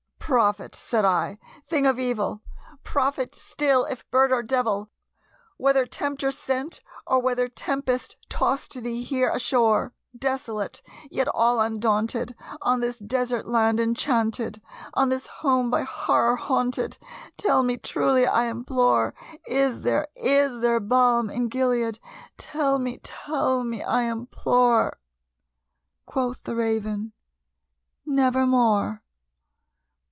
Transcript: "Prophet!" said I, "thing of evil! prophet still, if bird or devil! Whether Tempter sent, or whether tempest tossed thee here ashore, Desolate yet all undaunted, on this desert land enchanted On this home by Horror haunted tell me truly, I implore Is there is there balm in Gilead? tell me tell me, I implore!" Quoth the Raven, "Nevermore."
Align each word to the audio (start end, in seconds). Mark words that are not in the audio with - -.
"Prophet!" 0.21 0.73
said 0.77 1.03
I, 1.03 1.37
"thing 1.67 1.85
of 1.85 1.99
evil! 1.99 2.39
prophet 2.85 3.35
still, 3.35 3.83
if 3.83 4.09
bird 4.11 4.31
or 4.31 4.41
devil! 4.41 4.89
Whether 5.57 5.85
Tempter 5.85 6.31
sent, 6.31 6.79
or 7.05 7.19
whether 7.21 7.49
tempest 7.49 8.15
tossed 8.29 8.81
thee 8.81 9.03
here 9.03 9.29
ashore, 9.29 9.91
Desolate 10.17 10.81
yet 11.09 11.27
all 11.27 11.59
undaunted, 11.59 12.33
on 12.61 12.79
this 12.79 12.97
desert 12.97 13.45
land 13.45 13.81
enchanted 13.81 14.61
On 14.93 15.09
this 15.09 15.27
home 15.27 15.69
by 15.69 15.81
Horror 15.83 16.37
haunted 16.37 16.97
tell 17.35 17.61
me 17.61 17.75
truly, 17.75 18.25
I 18.25 18.45
implore 18.45 19.13
Is 19.47 19.81
there 19.81 20.07
is 20.15 20.61
there 20.61 20.79
balm 20.79 21.29
in 21.29 21.49
Gilead? 21.49 21.99
tell 22.37 22.79
me 22.79 23.01
tell 23.03 23.65
me, 23.65 23.83
I 23.83 24.03
implore!" 24.03 24.97
Quoth 26.05 26.43
the 26.43 26.55
Raven, 26.55 27.11
"Nevermore." 28.05 29.03